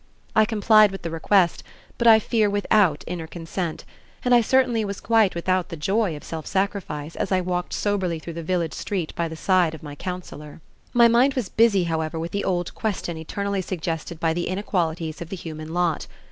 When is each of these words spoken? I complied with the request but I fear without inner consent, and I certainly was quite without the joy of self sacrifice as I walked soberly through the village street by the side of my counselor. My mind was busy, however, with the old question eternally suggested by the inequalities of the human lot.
I 0.35 0.45
complied 0.45 0.89
with 0.89 1.03
the 1.03 1.11
request 1.11 1.61
but 1.99 2.07
I 2.07 2.17
fear 2.17 2.49
without 2.49 3.03
inner 3.05 3.27
consent, 3.27 3.85
and 4.25 4.33
I 4.33 4.41
certainly 4.41 4.83
was 4.83 4.99
quite 4.99 5.35
without 5.35 5.69
the 5.69 5.75
joy 5.75 6.15
of 6.15 6.23
self 6.23 6.47
sacrifice 6.47 7.15
as 7.15 7.31
I 7.31 7.39
walked 7.39 7.71
soberly 7.71 8.17
through 8.17 8.33
the 8.33 8.41
village 8.41 8.73
street 8.73 9.13
by 9.15 9.27
the 9.27 9.35
side 9.35 9.75
of 9.75 9.83
my 9.83 9.93
counselor. 9.93 10.59
My 10.91 11.07
mind 11.07 11.35
was 11.35 11.49
busy, 11.49 11.83
however, 11.83 12.17
with 12.17 12.31
the 12.31 12.43
old 12.43 12.73
question 12.73 13.15
eternally 13.15 13.61
suggested 13.61 14.19
by 14.19 14.33
the 14.33 14.47
inequalities 14.47 15.21
of 15.21 15.29
the 15.29 15.35
human 15.35 15.71
lot. 15.71 16.07